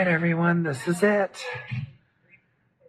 [0.00, 1.44] right, everyone, this is it.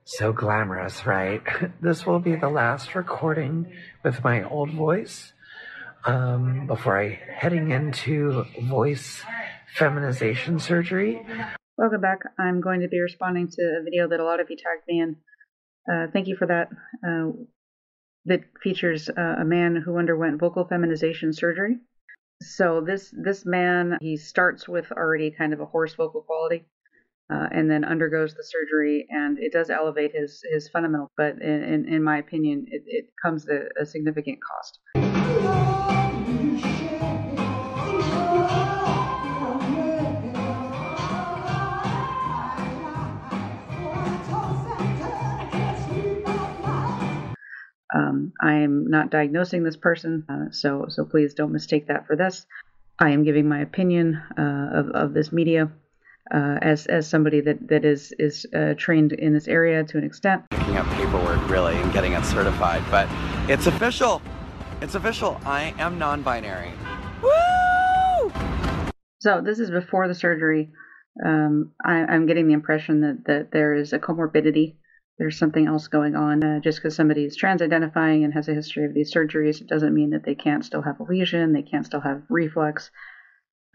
[0.06, 1.42] So glamorous, right?
[1.82, 5.34] This will be the last recording with my old voice
[6.06, 9.22] um, before I heading into voice
[9.76, 11.22] feminization surgery.
[11.78, 12.20] Welcome back.
[12.40, 15.02] I'm going to be responding to a video that a lot of you tagged me
[15.02, 15.18] in.
[15.92, 16.70] Uh, thank you for that.
[17.06, 17.32] Uh,
[18.24, 21.76] that features uh, a man who underwent vocal feminization surgery.
[22.42, 26.66] So this this man he starts with already kind of a hoarse vocal quality,
[27.32, 31.12] uh, and then undergoes the surgery, and it does elevate his his fundamental.
[31.16, 34.80] But in in, in my opinion, it, it comes at a significant cost.
[47.94, 52.16] Um, I am not diagnosing this person, uh, so so please don't mistake that for
[52.16, 52.46] this.
[53.00, 55.72] I am giving my opinion uh, of of this media
[56.34, 60.04] uh, as as somebody that that is is uh, trained in this area to an
[60.04, 60.44] extent.
[60.52, 63.08] Picking up paperwork really and getting it certified, but
[63.50, 64.22] it's official.
[64.82, 65.40] It's official.
[65.46, 66.72] I am non-binary.
[67.22, 68.32] Woo!
[69.20, 70.72] So this is before the surgery.
[71.24, 74.78] Um, I, I'm getting the impression that that there is a comorbidity
[75.22, 76.44] there's something else going on.
[76.44, 79.68] Uh, just because somebody is trans identifying and has a history of these surgeries, it
[79.68, 82.90] doesn't mean that they can't still have a lesion, they can't still have reflux,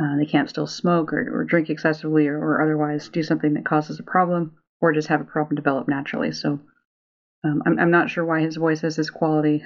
[0.02, 3.64] uh, they can't still smoke or, or drink excessively or, or, otherwise do something that
[3.64, 6.33] causes a problem or just have a problem develop naturally.
[6.33, 6.61] So
[7.44, 9.64] um, I'm, I'm not sure why his voice has this quality.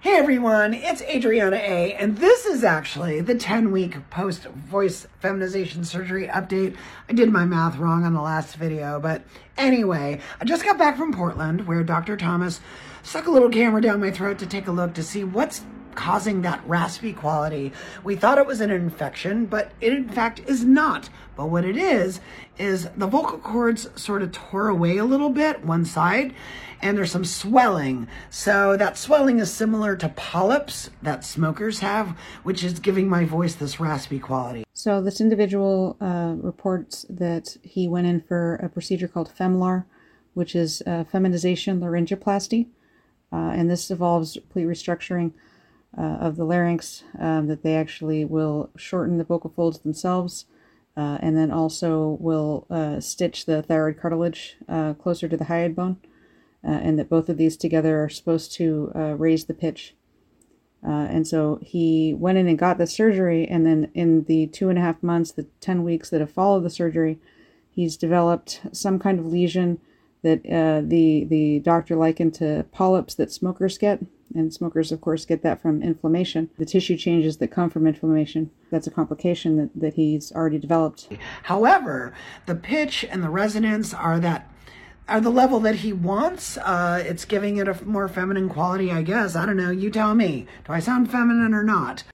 [0.00, 5.84] Hey everyone, it's Adriana A, and this is actually the 10 week post voice feminization
[5.84, 6.76] surgery update.
[7.08, 9.22] I did my math wrong on the last video, but
[9.56, 12.16] anyway, I just got back from Portland where Dr.
[12.16, 12.60] Thomas
[13.04, 15.62] stuck a little camera down my throat to take a look to see what's
[15.94, 17.72] causing that raspy quality.
[18.04, 21.08] We thought it was an infection, but it in fact is not.
[21.36, 22.20] But what it is,
[22.58, 26.34] is the vocal cords sort of tore away a little bit, one side,
[26.82, 28.08] and there's some swelling.
[28.28, 33.54] So that swelling is similar to polyps that smokers have, which is giving my voice
[33.54, 34.64] this raspy quality.
[34.74, 39.84] So this individual uh, reports that he went in for a procedure called FemLAR,
[40.34, 42.66] which is uh, feminization laryngoplasty.
[43.32, 45.32] Uh, and this involves complete restructuring
[45.96, 50.46] uh, of the larynx, um, that they actually will shorten the vocal folds themselves,
[50.96, 55.74] uh, and then also will uh, stitch the thyroid cartilage uh, closer to the hyoid
[55.74, 55.98] bone,
[56.64, 59.94] uh, and that both of these together are supposed to uh, raise the pitch.
[60.82, 64.78] and so he went in and got the surgery, and then in the two and
[64.78, 67.18] a half months, the 10 weeks that have followed the surgery,
[67.70, 69.78] he's developed some kind of lesion
[70.22, 74.00] that the, the doctor likened to polyps that smokers get
[74.34, 76.50] and smokers, of course, get that from inflammation.
[76.58, 81.08] The tissue changes that come from inflammation, that's a complication that, that he's already developed.
[81.44, 82.12] However,
[82.46, 84.48] the pitch and the resonance are that
[85.08, 86.56] are the level that he wants.
[86.58, 89.34] Uh, it's giving it a more feminine quality, I guess.
[89.34, 89.70] I don't know.
[89.70, 90.46] You tell me.
[90.64, 92.04] Do I sound feminine or not?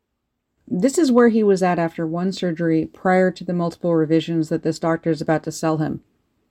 [0.67, 4.63] This is where he was at after one surgery prior to the multiple revisions that
[4.63, 6.03] this doctor is about to sell him,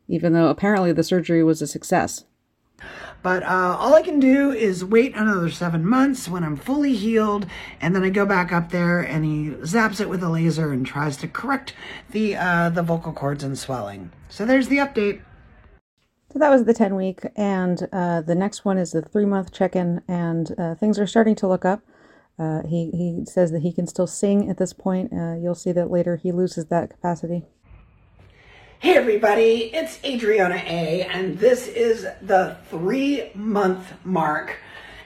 [0.07, 2.25] even though apparently the surgery was a success.
[3.23, 7.47] But uh, all I can do is wait another seven months when I'm fully healed,
[7.81, 10.85] and then I go back up there and he zaps it with a laser and
[10.85, 11.73] tries to correct
[12.11, 14.11] the uh, the vocal cords and swelling.
[14.29, 15.21] So there's the update.
[16.31, 19.51] So that was the 10 week, and uh, the next one is the three month
[19.51, 21.81] check in, and uh, things are starting to look up.
[22.37, 25.11] Uh, he, he says that he can still sing at this point.
[25.11, 27.45] Uh, you'll see that later he loses that capacity.
[28.79, 34.55] Hey everybody, it's Adriana A, and this is the three month mark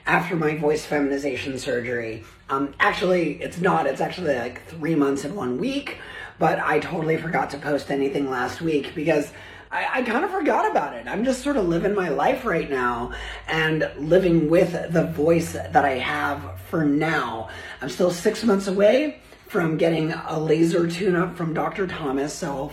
[0.05, 2.25] after my voice feminization surgery.
[2.49, 5.99] Um, actually, it's not, it's actually like three months and one week,
[6.37, 9.31] but I totally forgot to post anything last week because
[9.71, 11.07] I, I kind of forgot about it.
[11.07, 13.13] I'm just sort of living my life right now
[13.47, 17.47] and living with the voice that I have for now.
[17.81, 21.87] I'm still six months away from getting a laser tune up from Dr.
[21.87, 22.69] Thomas, so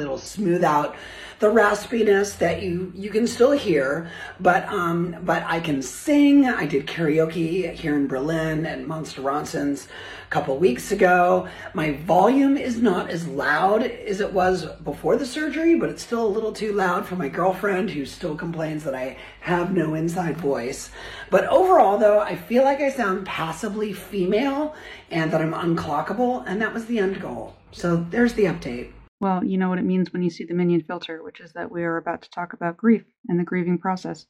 [0.00, 0.96] It'll smooth out
[1.40, 6.44] the raspiness that you you can still hear, but um, but I can sing.
[6.44, 9.88] I did karaoke here in Berlin at Monster Ronson's
[10.26, 11.48] a couple weeks ago.
[11.72, 16.26] My volume is not as loud as it was before the surgery, but it's still
[16.26, 20.36] a little too loud for my girlfriend who still complains that I have no inside
[20.36, 20.90] voice.
[21.30, 24.74] But overall, though, I feel like I sound passably female
[25.10, 27.56] and that I'm unclockable, and that was the end goal.
[27.72, 28.90] So there's the update.
[29.20, 31.70] Well, you know what it means when you see the minion filter, which is that
[31.70, 34.24] we are about to talk about grief and the grieving process.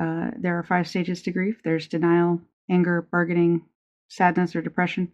[0.00, 2.40] Uh, there are five stages to grief there's denial,
[2.70, 3.62] anger, bargaining,
[4.08, 5.10] sadness or depression,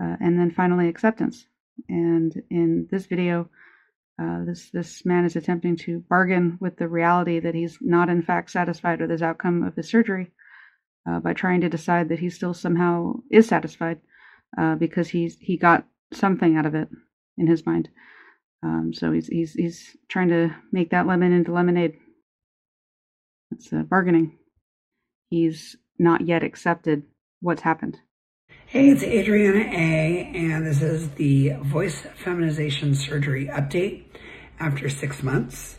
[0.00, 1.46] uh, and then finally acceptance.
[1.88, 3.48] And in this video,
[4.20, 8.20] uh, this this man is attempting to bargain with the reality that he's not in
[8.20, 10.32] fact satisfied with his outcome of his surgery
[11.08, 14.00] uh, by trying to decide that he still somehow is satisfied
[14.58, 16.88] uh, because he's he got something out of it
[17.38, 17.88] in his mind.
[18.62, 21.96] Um, so he's he's he's trying to make that lemon into lemonade.
[23.52, 24.38] It's uh, bargaining.
[25.30, 27.04] He's not yet accepted
[27.40, 27.98] what's happened.
[28.66, 34.04] Hey, it's Adriana A, and this is the voice feminization surgery update
[34.60, 35.78] after six months.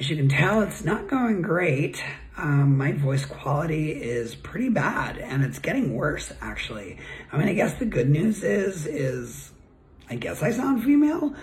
[0.00, 2.02] As you can tell, it's not going great.
[2.36, 6.98] Um, my voice quality is pretty bad, and it's getting worse, actually.
[7.32, 9.50] I mean, I guess the good news is, is
[10.08, 11.34] I guess I sound female.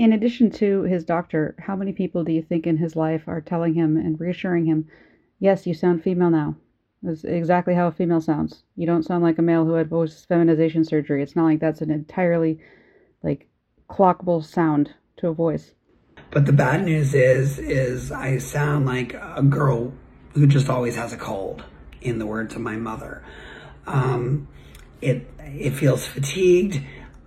[0.00, 3.42] In addition to his doctor, how many people do you think in his life are
[3.42, 4.88] telling him and reassuring him,
[5.40, 6.56] yes, you sound female now?
[7.02, 8.62] That's exactly how a female sounds.
[8.76, 11.22] You don't sound like a male who had voice feminization surgery.
[11.22, 12.60] It's not like that's an entirely
[13.22, 13.46] like
[13.90, 15.74] clockable sound to a voice.
[16.30, 19.92] But the bad news is is I sound like a girl
[20.32, 21.62] who just always has a cold,
[22.00, 23.22] in the words of my mother.
[23.86, 24.48] Um,
[25.02, 26.80] it it feels fatigued.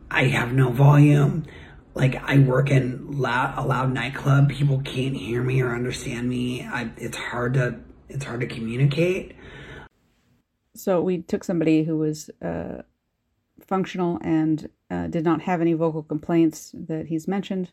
[0.09, 1.45] I have no volume.
[1.95, 4.49] Like I work in loud, a loud nightclub.
[4.49, 6.63] People can't hear me or understand me.
[6.63, 7.79] I, it's hard to
[8.09, 9.35] it's hard to communicate.
[10.75, 12.81] So we took somebody who was uh,
[13.61, 17.71] functional and uh, did not have any vocal complaints that he's mentioned,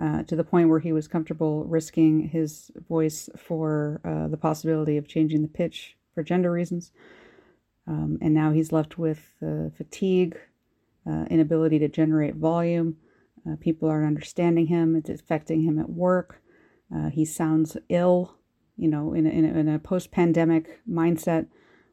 [0.00, 4.96] uh, to the point where he was comfortable risking his voice for uh, the possibility
[4.96, 6.90] of changing the pitch for gender reasons.
[7.86, 10.38] Um, and now he's left with uh, fatigue,
[11.06, 12.96] uh, inability to generate volume.
[13.60, 14.96] People aren't understanding him.
[14.96, 16.40] It's affecting him at work.
[17.12, 18.36] he sounds ill,
[18.76, 21.46] you know, in a, in a, a post-pandemic mindset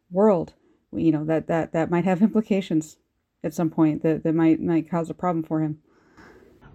[0.09, 0.53] world,
[0.93, 2.97] you know, that, that, that might have implications
[3.43, 5.79] at some point that, that might, might cause a problem for him.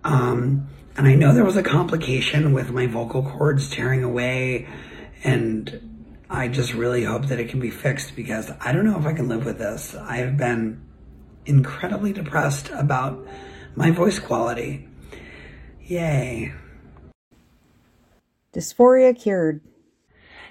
[0.05, 4.67] Um, and I know there was a complication with my vocal cords tearing away
[5.25, 5.97] and
[6.29, 9.13] I just really hope that it can be fixed because I don't know if I
[9.13, 9.95] can live with this.
[9.95, 10.83] I have been
[11.45, 13.27] incredibly depressed about
[13.77, 14.89] my voice quality.
[15.83, 16.53] Yay.
[18.55, 19.61] Dysphoria cured.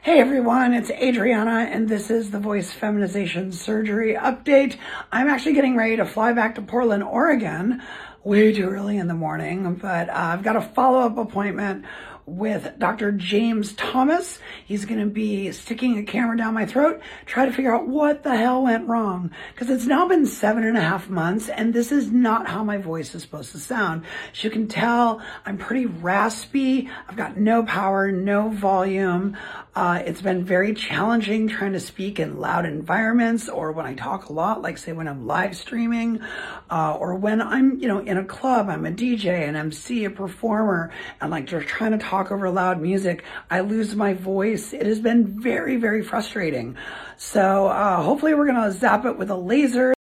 [0.04, 4.78] Hey everyone, it's Adriana, and this is the Voice Feminization Surgery Update.
[5.12, 7.82] I'm actually getting ready to fly back to Portland, Oregon,
[8.24, 11.86] way too early in the morning, but uh, I've got a follow up appointment
[12.26, 13.12] with Dr.
[13.12, 14.40] James Thomas.
[14.66, 18.24] He's going to be sticking a camera down my throat, try to figure out what
[18.24, 19.32] the hell went wrong.
[19.54, 22.78] Because it's now been seven and a half months, and this is not how my
[22.78, 24.06] voice is supposed to sound.
[24.32, 26.90] As you can tell, I'm pretty raspy.
[27.08, 29.38] I've got no power, no volume.
[29.76, 34.30] Uh, it's been very challenging trying to speak in loud environments or when I talk
[34.30, 36.22] a lot, like say when I'm live streaming,
[36.70, 40.10] uh, or when I'm, you know, in a club, I'm a DJ, an MC, a
[40.10, 44.72] performer, and like just trying to talk talk over loud music, I lose my voice.
[44.74, 46.78] It has been very, very frustrating.
[47.18, 49.94] So uh, hopefully we're going to zap it with a laser.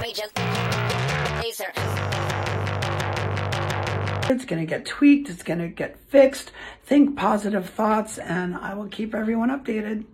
[0.00, 1.72] Laser.
[4.32, 5.28] It's going to get tweaked.
[5.28, 6.50] It's going to get fixed.
[6.84, 10.04] Think positive thoughts and I will keep everyone updated.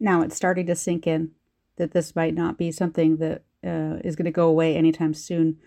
[0.00, 1.30] Now it's starting to sink in
[1.76, 5.58] that this might not be something that uh, is going to go away anytime soon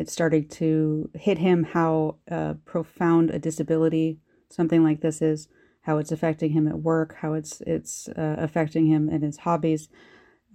[0.00, 5.48] it's started to hit him how uh, profound a disability something like this is,
[5.82, 9.88] how it's affecting him at work, how it's it's uh, affecting him in his hobbies,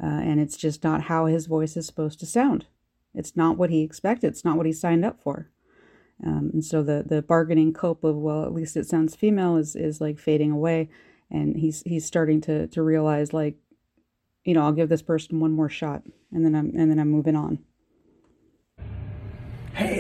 [0.02, 2.66] uh, and it's just not how his voice is supposed to sound.
[3.14, 4.28] It's not what he expected.
[4.28, 5.50] It's not what he signed up for.
[6.26, 9.76] Um, and so the the bargaining cope of well, at least it sounds female is
[9.76, 10.90] is like fading away,
[11.32, 13.58] and he's he's starting to to realize like,
[14.44, 17.10] you know, I'll give this person one more shot, and then I'm and then I'm
[17.10, 17.60] moving on.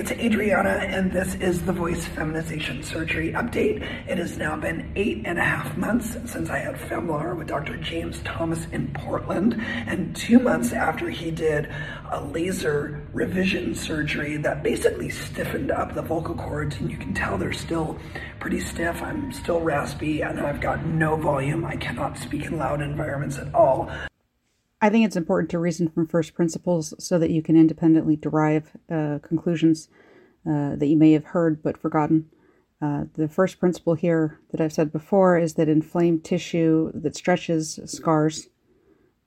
[0.05, 3.81] It's Adriana, and this is the Voice Feminization Surgery Update.
[4.07, 7.75] It has now been eight and a half months since I had Femlar with Dr.
[7.77, 11.73] James Thomas in Portland, and two months after he did
[12.11, 17.39] a laser revision surgery that basically stiffened up the vocal cords, and you can tell
[17.39, 17.97] they're still
[18.39, 19.01] pretty stiff.
[19.01, 21.65] I'm still raspy, and I've got no volume.
[21.65, 23.89] I cannot speak in loud environments at all.
[24.81, 28.71] I think it's important to reason from first principles so that you can independently derive
[28.91, 29.87] uh, conclusions
[30.47, 32.29] uh, that you may have heard but forgotten.
[32.81, 37.79] Uh, the first principle here that I've said before is that inflamed tissue that stretches
[37.85, 38.49] scars.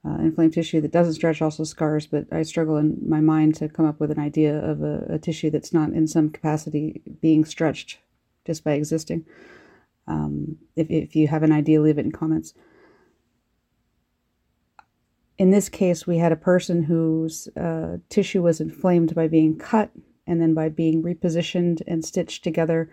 [0.04, 3.68] Uh, inflamed tissue that doesn't stretch also scars, but I struggle in my mind to
[3.68, 7.44] come up with an idea of a, a tissue that's not in some capacity being
[7.44, 7.98] stretched
[8.46, 9.24] just by existing.
[10.06, 12.54] Um, if, if you have an idea, leave it in comments.
[15.38, 19.90] In this case, we had a person whose uh, tissue was inflamed by being cut
[20.26, 22.90] and then by being repositioned and stitched together,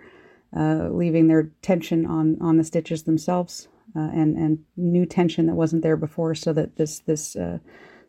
[0.56, 5.56] uh, leaving their tension on, on the stitches themselves uh, and, and new tension that
[5.56, 7.58] wasn't there before so that this, this uh,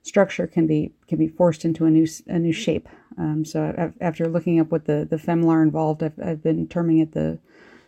[0.02, 2.88] structure can be, can be forced into a new, a new shape.
[3.16, 7.12] Um, so after looking up what the, the femlar involved, I've, I've been terming it
[7.12, 7.38] the,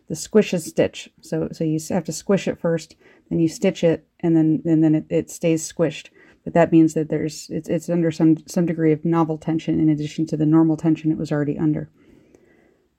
[0.08, 1.10] the squish and stitch.
[1.20, 2.96] So, so you have to squish it first,
[3.28, 6.08] then you stitch it, and then, and then it, it stays squished
[6.48, 9.90] but that means that there's it's, it's under some some degree of novel tension in
[9.90, 11.90] addition to the normal tension it was already under.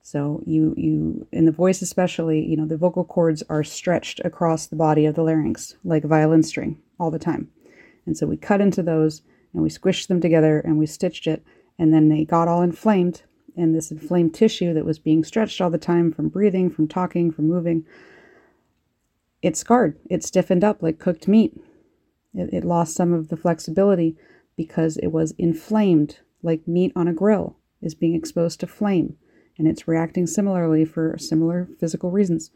[0.02, 4.68] So you you in the voice especially you know the vocal cords are stretched across
[4.68, 7.50] the body of the larynx like a violin string all the time.
[8.06, 11.42] And so we cut into those and we squished them together and we stitched it.
[11.76, 13.22] And then they got all inflamed.
[13.56, 17.32] And this inflamed tissue that was being stretched all the time from breathing from talking
[17.32, 17.84] from moving
[19.42, 19.98] it scarred.
[20.08, 21.60] It stiffened up like cooked meat
[22.34, 24.16] it, it lost some of the flexibility
[24.56, 29.16] because it was inflamed, like meat on a grill is being exposed to flame,
[29.58, 32.50] and it's reacting similarly for similar physical reasons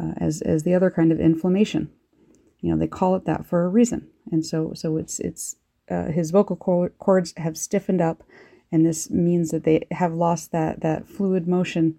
[0.00, 1.90] uh, as as the other kind of inflammation.
[2.60, 5.56] You know, they call it that for a reason, and so so it's it's
[5.90, 8.22] uh, his vocal cords have stiffened up,
[8.72, 11.98] and this means that they have lost that that fluid motion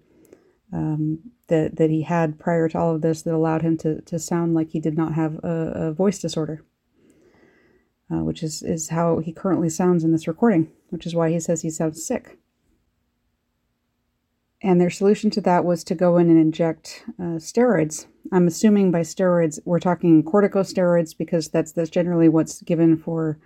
[0.72, 4.18] um, that that he had prior to all of this that allowed him to to
[4.18, 6.64] sound like he did not have a, a voice disorder
[8.12, 11.40] uh, which is, is how he currently sounds in this recording, which is why he
[11.40, 12.38] says he sounds sick.
[14.62, 18.06] And their solution to that was to go in and inject uh, steroids.
[18.32, 23.38] I'm assuming by steroids we're talking corticosteroids because that's that's generally what's given for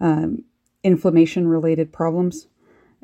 [0.00, 0.44] um,
[0.82, 2.46] inflammation-related problems.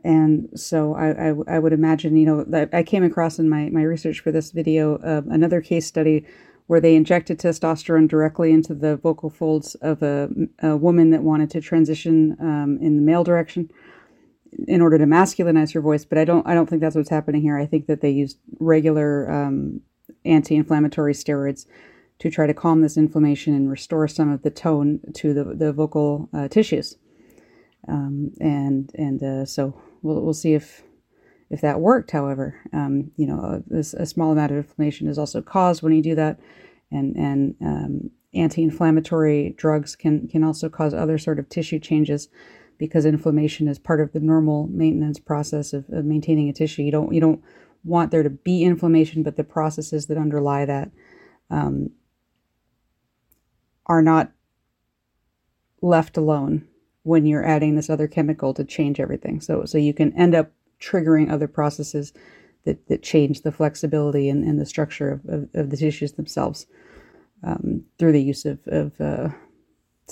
[0.04, 3.82] And so I, I, I, would imagine, you know, I came across in my, my
[3.82, 6.26] research for this video uh, another case study
[6.72, 10.30] where they injected testosterone directly into the vocal folds of a,
[10.62, 13.70] a woman that wanted to transition um, in the male direction
[14.66, 16.06] in order to masculinize her voice.
[16.06, 17.58] But I don't I don't think that's what's happening here.
[17.58, 19.82] I think that they used regular um,
[20.24, 21.66] anti-inflammatory steroids
[22.20, 25.74] to try to calm this inflammation and restore some of the tone to the the
[25.74, 26.96] vocal uh, tissues.
[27.86, 30.84] Um, and and uh, so we'll we'll see if
[31.52, 35.42] if that worked, however, um, you know, a, a, small amount of inflammation is also
[35.42, 36.40] caused when you do that,
[36.90, 42.30] and and um, anti-inflammatory drugs can can also cause other sort of tissue changes
[42.78, 46.82] because inflammation is part of the normal maintenance process of, of maintaining a tissue.
[46.82, 47.42] You don't you don't
[47.84, 50.90] want there to be inflammation, but the processes that underlie that
[51.50, 51.90] um,
[53.84, 54.32] are not
[55.82, 56.66] left alone
[57.02, 59.42] when you're adding this other chemical to change everything.
[59.42, 60.50] So so you can end up
[60.82, 62.12] triggering other processes
[62.64, 66.66] that, that change the flexibility and, and the structure of, of, of the tissues themselves
[67.44, 69.28] um, through the use of, of uh,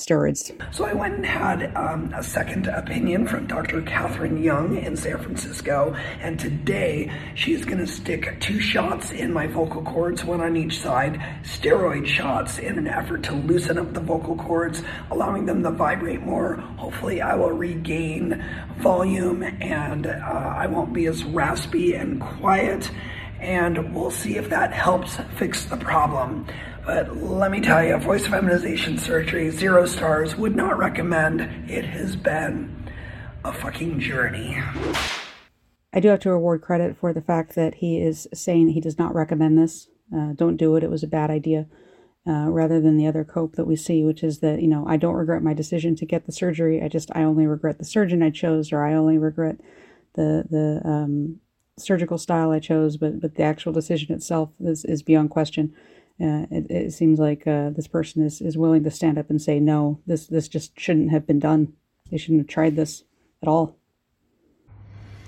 [0.01, 0.51] steroids.
[0.75, 3.83] So I went and had um, a second opinion from Dr.
[3.83, 9.47] Katherine Yung in San Francisco, and today she's going to stick two shots in my
[9.47, 14.01] vocal cords, one on each side, steroid shots in an effort to loosen up the
[14.01, 16.57] vocal cords, allowing them to vibrate more.
[16.79, 18.45] Hopefully, I will regain
[18.79, 22.91] volume and uh, I won't be as raspy and quiet.
[23.41, 26.47] And we'll see if that helps fix the problem.
[26.93, 31.41] But let me tell you, voice feminization surgery, zero stars, would not recommend.
[31.71, 32.91] It has been
[33.45, 34.61] a fucking journey.
[35.93, 38.99] I do have to award credit for the fact that he is saying he does
[38.99, 39.87] not recommend this.
[40.13, 40.83] Uh, don't do it.
[40.83, 41.69] It was a bad idea.
[42.27, 44.97] Uh, rather than the other cope that we see, which is that, you know, I
[44.97, 46.83] don't regret my decision to get the surgery.
[46.83, 49.61] I just, I only regret the surgeon I chose, or I only regret
[50.15, 51.39] the, the, um,
[51.79, 55.73] surgical style I chose, but, but the actual decision itself is, is beyond question
[56.21, 59.59] it, it, seems like uh, this person is, is willing to stand up and say,
[59.59, 61.73] no, this, this just shouldn't have been done.
[62.11, 63.05] They shouldn't have tried this
[63.43, 63.77] at all.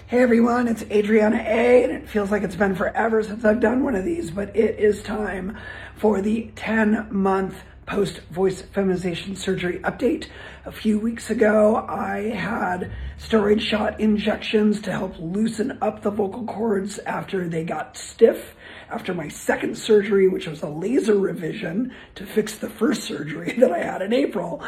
[0.06, 3.82] Hey everyone, it's Adriana A, and it feels like it's been forever since I've done
[3.82, 5.56] one of these, but it is time
[5.96, 7.54] for the 10 month
[7.86, 10.26] post voice feminization surgery update.
[10.66, 16.44] A few weeks ago, I had steroid shot injections to help loosen up the vocal
[16.44, 18.54] cords after they got stiff
[18.92, 23.72] after my second surgery, which was a laser revision to fix the first surgery that
[23.72, 24.62] I had in April.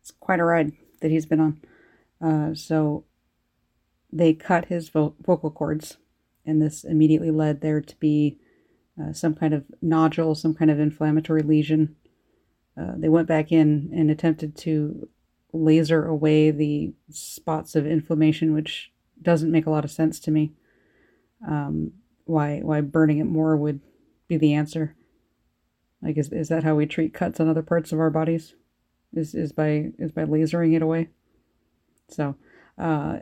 [0.00, 1.60] It's quite a ride that he's been on.
[2.20, 3.04] Uh, so
[4.12, 5.96] they cut his vo- vocal cords,
[6.44, 8.38] and this immediately led there to be
[9.00, 11.96] uh, some kind of nodule, some kind of inflammatory lesion.
[12.78, 15.08] Uh, they went back in and attempted to
[15.52, 20.52] laser away the spots of inflammation, which doesn't make a lot of sense to me.
[21.48, 21.92] Um,
[22.24, 23.80] why why burning it more would
[24.28, 24.96] be the answer.
[26.02, 28.54] Like is is that how we treat cuts on other parts of our bodies?
[29.16, 31.08] is, is by is by lasering it away.
[32.08, 32.36] So
[32.78, 33.18] uh,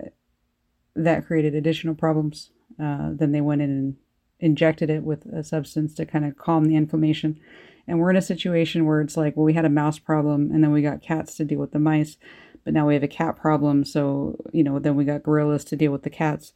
[0.96, 2.50] that created additional problems.
[2.82, 3.96] Uh, then they went in and
[4.40, 7.38] injected it with a substance to kind of calm the inflammation.
[7.86, 10.62] And we're in a situation where it's like, well, we had a mouse problem, and
[10.62, 12.16] then we got cats to deal with the mice,
[12.64, 13.84] but now we have a cat problem.
[13.84, 16.52] So you know, then we got gorillas to deal with the cats,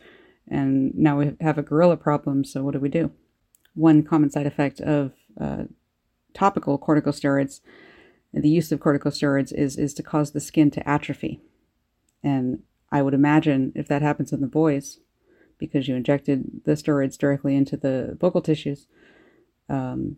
[0.49, 2.45] and now we have a gorilla problem.
[2.45, 3.11] So what do we do?
[3.75, 5.65] One common side effect of uh,
[6.35, 7.61] topical corticosteroids,
[8.33, 11.41] the use of corticosteroids is is to cause the skin to atrophy,
[12.23, 12.63] and
[12.93, 15.01] I would imagine if that happens in the boys,
[15.59, 18.87] because you injected the steroids directly into the vocal tissues,
[19.69, 20.17] um,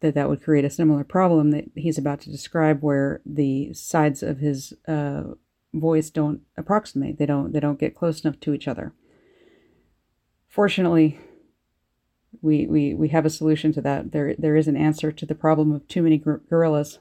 [0.00, 4.22] that that would create a similar problem that he's about to describe, where the sides
[4.22, 5.22] of his uh,
[5.72, 8.92] voice don't approximate; they don't they don't get close enough to each other.
[10.50, 11.18] Fortunately,
[12.42, 14.12] we we we have a solution to that.
[14.12, 16.98] There there is an answer to the problem of too many gorillas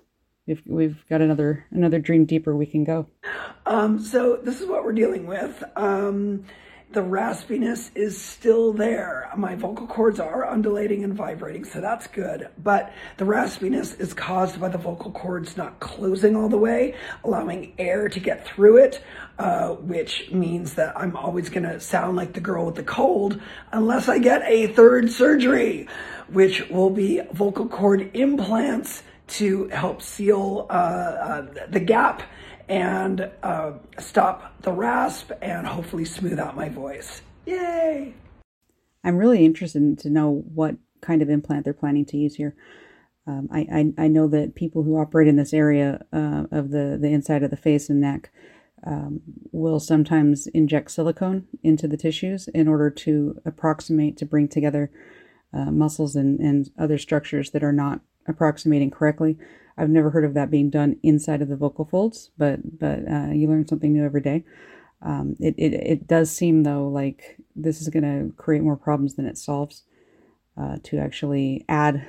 [0.50, 3.08] we've we've got another another dream deeper we can go.
[3.66, 5.64] Um, so this is what we're dealing with.
[5.76, 6.46] Um,
[6.92, 9.30] the raspiness is still there.
[9.38, 12.50] My vocal cords are undulating and vibrating, so that's good.
[12.58, 17.74] But the raspiness is caused by the vocal cords not closing all the way, allowing
[17.78, 19.04] air to get through it,
[19.38, 23.40] uh, which means that I'm always to sound like the girl with the cold
[23.72, 25.88] unless I get a third surgery,
[26.28, 32.24] which will be vocal cord implants to help seal uh, uh, the gap
[32.70, 37.22] and uh, stop the rasp and hopefully smooth out my voice.
[37.46, 38.14] Yay!
[39.04, 42.56] I'm really interested to know what kind of implant they're planning to use here.
[43.26, 46.98] Um, I, I, I, know that people who operate in this area uh, of the,
[47.00, 48.32] the inside of the face and neck
[48.86, 49.22] um,
[49.52, 54.90] will sometimes inject silicone into the tissues in order to approximate, to bring together
[55.54, 59.38] uh, muscles and, and other structures that are not approximating correctly.
[59.80, 63.32] I've never heard of that being done inside of the vocal folds, but but uh,
[63.32, 64.44] you learn something new every day.
[65.02, 69.16] Um, it, it it does seem though like this is going to create more problems
[69.16, 69.84] than it solves.
[70.60, 72.06] Uh, to actually add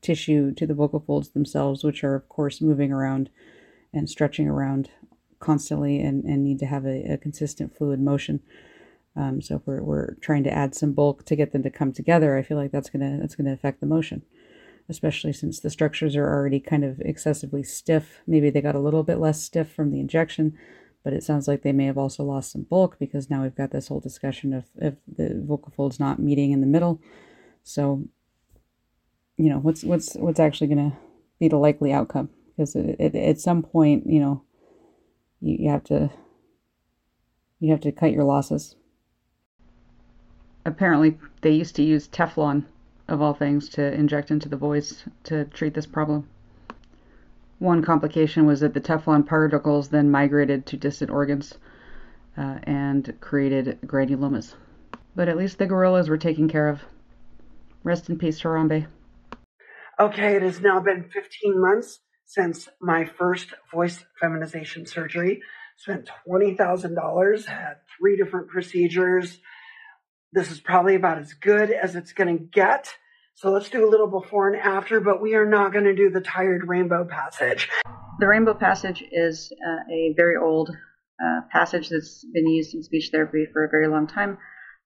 [0.00, 3.28] tissue to the vocal folds themselves, which are of course moving around
[3.92, 4.90] and stretching around
[5.40, 8.40] constantly and, and need to have a, a consistent fluid motion.
[9.16, 11.92] Um, so if we're, we're trying to add some bulk to get them to come
[11.92, 14.22] together, I feel like that's gonna that's gonna affect the motion
[14.90, 18.20] especially since the structures are already kind of excessively stiff.
[18.26, 20.58] Maybe they got a little bit less stiff from the injection,
[21.04, 23.70] but it sounds like they may have also lost some bulk because now we've got
[23.70, 27.00] this whole discussion of, of the vocal folds not meeting in the middle.
[27.62, 28.04] So,
[29.36, 30.96] you know, what's what's what's actually going to
[31.38, 32.28] be the likely outcome?
[32.56, 34.42] Because it, it, at some point, you know,
[35.40, 36.10] you, you have to
[37.60, 38.74] you have to cut your losses.
[40.66, 42.66] Apparently, they used to use Teflon
[43.10, 46.28] of all things, to inject into the voice to treat this problem.
[47.58, 51.58] One complication was that the Teflon particles then migrated to distant organs
[52.38, 54.54] uh, and created granulomas.
[55.14, 56.80] But at least the gorillas were taken care of.
[57.84, 58.86] Rest in peace, Harambe.
[59.98, 65.42] Okay, it has now been 15 months since my first voice feminization surgery.
[65.76, 69.38] Spent $20,000, had three different procedures.
[70.32, 72.94] This is probably about as good as it's going to get.
[73.40, 76.10] So let's do a little before and after, but we are not going to do
[76.10, 77.70] the tired rainbow passage.
[78.18, 83.08] The rainbow passage is uh, a very old uh, passage that's been used in speech
[83.10, 84.36] therapy for a very long time.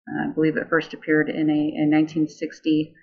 [0.08, 2.94] Uh, I believe it first appeared in a, a 1960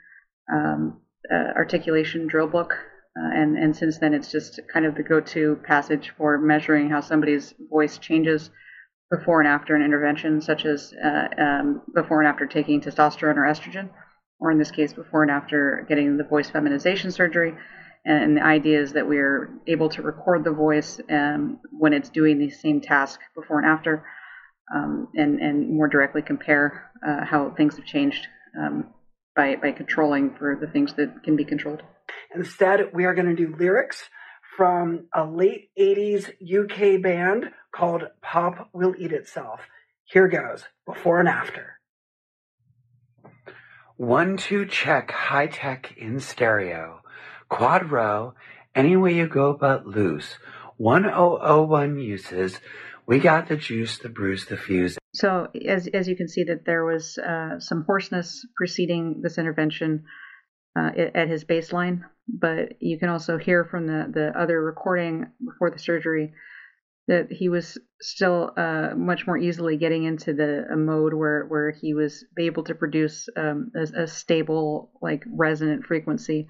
[0.50, 2.72] um, uh, articulation drill book.
[3.20, 6.90] Uh, and, and since then, it's just kind of the go to passage for measuring
[6.90, 8.52] how somebody's voice changes
[9.10, 13.44] before and after an intervention, such as uh, um, before and after taking testosterone or
[13.44, 13.90] estrogen,
[14.42, 17.56] or in this case, before and after getting the voice feminization surgery.
[18.04, 22.40] And the idea is that we're able to record the voice um, when it's doing
[22.40, 24.04] the same task before and after,
[24.76, 28.28] um, and, and more directly compare uh, how things have changed
[28.60, 28.88] um,
[29.36, 31.84] by, by controlling for the things that can be controlled.
[32.36, 34.10] Instead, we are going to do lyrics
[34.58, 39.62] from a late 80s UK band called Pop Will Eat Itself.
[40.06, 41.81] Here goes, before and after.
[44.02, 47.02] One, two, check, high tech in stereo.
[47.50, 48.34] Quad row,
[48.74, 50.40] any way you go but loose.
[50.78, 52.60] 1001 uses.
[53.06, 54.98] We got the juice, the bruise, the fuse.
[55.14, 60.06] So, as, as you can see, that there was uh, some hoarseness preceding this intervention
[60.76, 65.70] uh, at his baseline, but you can also hear from the, the other recording before
[65.70, 66.34] the surgery
[67.12, 71.94] that he was still uh, much more easily getting into the mode where where he
[71.94, 76.48] was able to produce um, a, a, stable like resonant frequency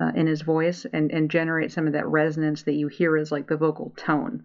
[0.00, 3.32] uh, in his voice and, and generate some of that resonance that you hear as
[3.32, 4.44] like the vocal tone.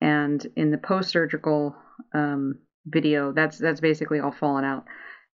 [0.00, 1.76] And in the post surgical
[2.12, 4.86] um, video, that's that's basically all fallen out,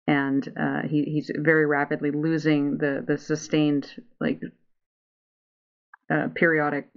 [0.07, 3.91] and uh, he, he's very rapidly losing the the sustained
[4.21, 4.43] like
[6.13, 6.91] uh, periodic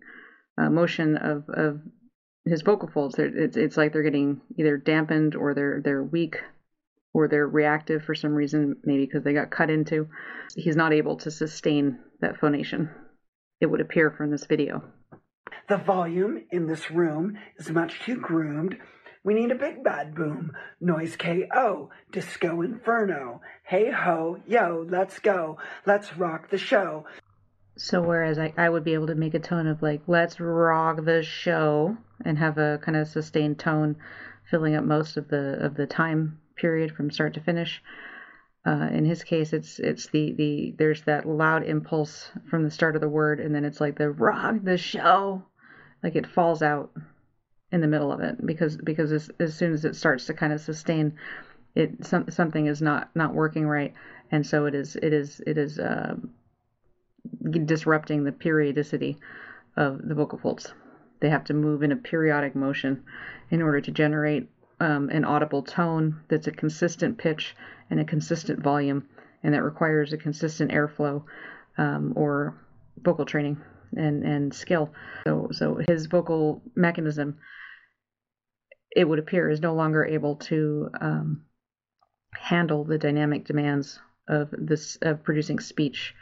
[0.57, 1.79] uh, motion of of
[2.49, 3.15] his vocal folds.
[3.17, 6.37] It's it's like they're getting either dampened or they're they're weak
[7.13, 10.07] or they're reactive for some reason, maybe because they got cut into.
[10.55, 12.89] He's not able to sustain that phonation.
[13.59, 14.83] It would appear from this video.
[15.67, 18.77] The volume in this room is much too groomed.
[19.23, 20.53] We need a big bad boom.
[20.79, 21.89] Noise KO.
[22.11, 23.41] Disco Inferno.
[23.63, 25.57] Hey ho, yo, let's go.
[25.85, 27.05] Let's rock the show.
[27.81, 31.05] So whereas I, I would be able to make a tone of like, let's rock
[31.05, 33.95] the show and have a kind of sustained tone
[34.51, 37.81] filling up most of the of the time period from start to finish.
[38.67, 42.95] Uh, in his case, it's it's the the there's that loud impulse from the start
[42.95, 45.43] of the word, and then it's like the rock the show,
[46.03, 46.91] like it falls out
[47.71, 50.51] in the middle of it because because as, as soon as it starts to kind
[50.51, 51.13] of sustain,
[51.75, 53.93] it some, something is not not working right,
[54.31, 56.15] and so it is it is it is uh,
[57.65, 59.17] disrupting the periodicity
[59.75, 60.73] of the vocal folds.
[61.19, 63.03] They have to move in a periodic motion
[63.49, 67.55] in order to generate um, an audible tone that's a consistent pitch
[67.89, 69.07] and a consistent volume,
[69.43, 71.23] and that requires a consistent airflow
[71.77, 72.55] um, or
[73.01, 73.57] vocal training
[73.95, 74.93] and, and skill.
[75.25, 77.37] So, so his vocal mechanism,
[78.95, 81.45] it would appear, is no longer able to um,
[82.33, 86.13] handle the dynamic demands of this of producing speech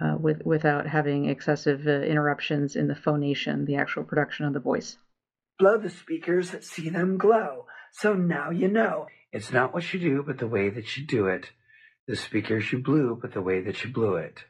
[0.00, 4.60] uh, with without having excessive uh, interruptions in the phonation, the actual production of the
[4.60, 4.96] voice.
[5.58, 7.66] Blow the speakers, see them glow.
[7.92, 9.06] So now you know.
[9.32, 11.50] It's not what you do, but the way that you do it.
[12.06, 14.44] The speakers you blew, but the way that you blew it.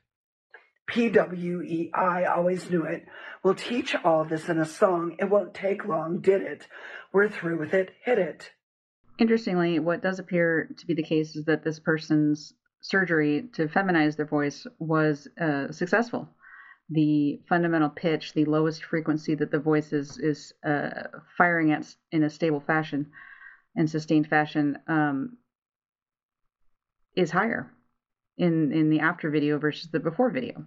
[0.90, 3.06] PWEI always knew it.
[3.42, 5.16] We'll teach all this in a song.
[5.18, 6.66] It won't take long, did it?
[7.12, 8.50] We're through with it, hit it.
[9.18, 14.16] Interestingly, what does appear to be the case is that this person's surgery to feminize
[14.16, 16.28] their voice was uh, successful.
[16.90, 20.90] The fundamental pitch, the lowest frequency that the voice is, is uh,
[21.36, 23.10] firing at in a stable fashion,
[23.76, 25.36] and sustained fashion um,
[27.14, 27.70] is higher
[28.38, 30.64] in in the after video versus the before video.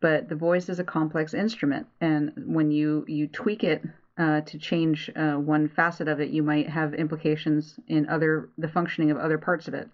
[0.00, 3.82] But the voice is a complex instrument, and when you you tweak it
[4.18, 8.68] uh, to change uh, one facet of it, you might have implications in other the
[8.68, 9.88] functioning of other parts of it.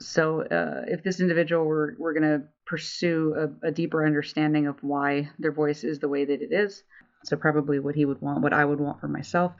[0.00, 4.76] So, uh, if this individual were were going to pursue a, a, deeper understanding of
[4.82, 6.82] why their voice is the way that it is,
[7.24, 9.52] so probably what he would want, what I would want for myself,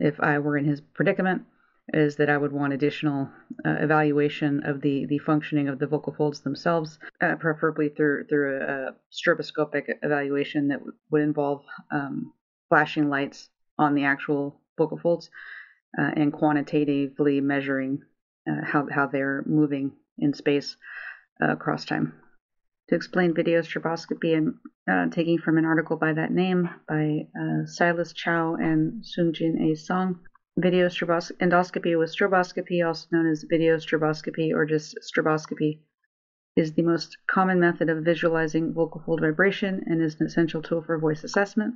[0.00, 1.42] if I were in his predicament,
[1.92, 3.28] is that I would want additional
[3.66, 8.60] uh, evaluation of the, the functioning of the vocal folds themselves, uh, preferably through through
[8.60, 12.32] a, a, stroboscopic evaluation that w- would involve um,
[12.68, 15.28] flashing lights on the actual vocal folds
[15.98, 18.00] uh, and quantitatively measuring
[18.48, 20.76] uh, how how they're moving in space
[21.42, 22.14] uh, across time.
[22.88, 27.26] To explain video stroboscopy, I'm uh, taking from an article by that name by
[27.66, 29.76] Silas Chao and Sungjin A.
[29.76, 30.20] Song.
[30.58, 35.80] Video strobos- endoscopy with stroboscopy, also known as video stroboscopy or just stroboscopy,
[36.56, 40.82] is the most common method of visualizing vocal fold vibration and is an essential tool
[40.82, 41.74] for voice assessment.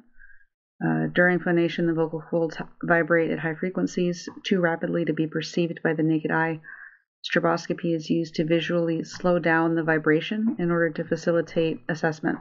[0.84, 5.80] Uh, during phonation, the vocal folds vibrate at high frequencies, too rapidly to be perceived
[5.82, 6.60] by the naked eye.
[7.24, 12.38] Stroboscopy is used to visually slow down the vibration in order to facilitate assessment.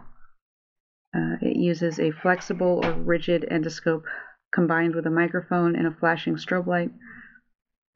[1.15, 4.04] Uh, it uses a flexible or rigid endoscope
[4.54, 6.91] combined with a microphone and a flashing strobe light.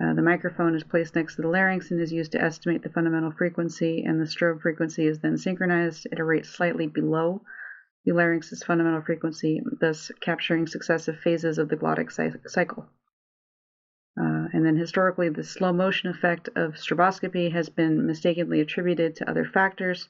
[0.01, 2.89] Uh, the microphone is placed next to the larynx and is used to estimate the
[2.89, 7.41] fundamental frequency, and the strobe frequency is then synchronized at a rate slightly below
[8.05, 12.11] the larynx's fundamental frequency, thus capturing successive phases of the glottic
[12.49, 12.89] cycle.
[14.19, 19.29] Uh, and then historically, the slow motion effect of stroboscopy has been mistakenly attributed to
[19.29, 20.09] other factors,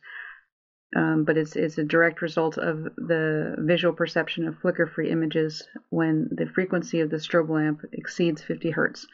[0.96, 6.28] um, but it's it's a direct result of the visual perception of flicker-free images when
[6.32, 9.06] the frequency of the strobe lamp exceeds 50 hertz.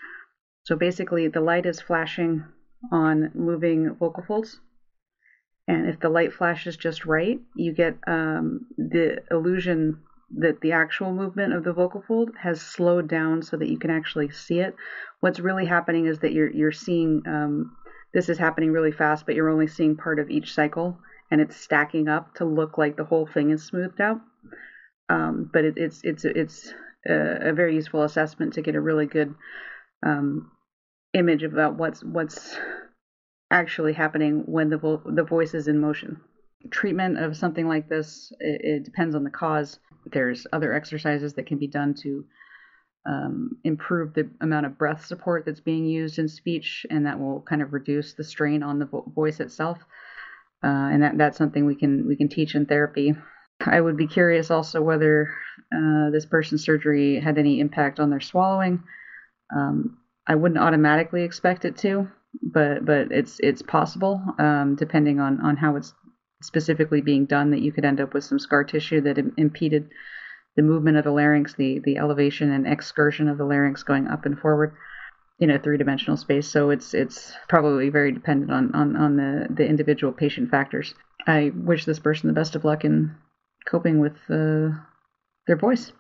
[0.64, 2.46] So basically, the light is flashing
[2.92, 4.62] on moving vocal folds,
[5.68, 10.00] and if the light flashes just right, you get um, the illusion
[10.38, 13.92] that the actual movement of the vocal fold has slowed down so that you can
[13.92, 14.76] actually see it.
[15.20, 17.76] What's really happening is that you're you're seeing um,
[18.14, 20.98] this is happening really fast, but you're only seeing part of each cycle
[21.32, 24.22] and it's stacking up to look like the whole thing is smoothed out.
[25.10, 26.74] Um, but it, it's it's it's
[27.08, 29.36] a, a, very useful assessment to get a really good
[30.04, 30.50] um,
[31.14, 32.58] image about what's what's
[33.52, 36.20] actually happening when the vo- the voice is in motion.
[36.72, 39.80] treatment of something like this, it, it depends on the cause.
[40.12, 42.26] There's other exercises that can be done to
[43.06, 47.42] um, improve the amount of breath support that's being used in speech, and that will
[47.42, 49.78] kind of reduce the strain on the vo- voice itself.
[50.64, 53.14] Uh, and that, that's something we can we can teach in therapy.
[53.66, 55.30] I would be curious also whether
[55.74, 58.84] uh, this person's surgery had any impact on their swallowing.
[59.56, 62.10] Um, I wouldn't automatically expect it to,
[62.42, 65.94] but but it's it's possible um, depending on on how it's
[66.42, 69.90] specifically being done that you could end up with some scar tissue that Im- impeded
[70.56, 74.26] the movement of the larynx, the the elevation and excursion of the larynx going up
[74.26, 74.74] and forward
[75.40, 76.48] in a three dimensional space.
[76.48, 80.94] So it's it's probably very dependent on on on the the individual patient factors.
[81.28, 83.16] I wish this person the best of luck in
[83.68, 84.70] coping with uh,
[85.48, 85.92] their voice.